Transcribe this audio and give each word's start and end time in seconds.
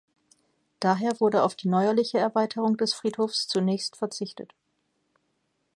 Daher 0.79 1.19
wurde 1.19 1.43
auf 1.43 1.55
die 1.55 1.67
neuerliche 1.67 2.17
Erweiterung 2.17 2.75
des 2.75 2.95
Friedhofs 2.95 3.47
zunächst 3.47 3.95
verzichtet. 3.97 4.55